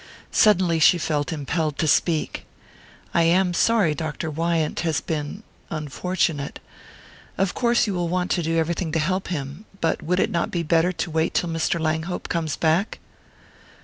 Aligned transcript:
Suddenly 0.31 0.79
she 0.79 0.97
felt 0.97 1.31
impelled 1.31 1.77
to 1.77 1.87
speak 1.87 2.47
"I 3.13 3.21
am 3.21 3.53
sorry 3.53 3.93
Dr. 3.93 4.31
Wyant 4.31 4.79
has 4.79 4.99
been 4.99 5.43
unfortunate. 5.69 6.59
Of 7.37 7.53
course 7.53 7.85
you 7.85 7.93
will 7.93 8.09
want 8.09 8.31
to 8.31 8.41
do 8.41 8.57
everything 8.57 8.91
to 8.93 8.97
help 8.99 9.27
him; 9.27 9.65
but 9.79 10.01
would 10.01 10.19
it 10.19 10.31
not 10.31 10.49
be 10.49 10.63
better 10.63 10.91
to 10.91 11.11
wait 11.11 11.35
till 11.35 11.49
Mr. 11.49 11.79
Langhope 11.79 12.29
comes 12.29 12.55
back?" 12.55 12.97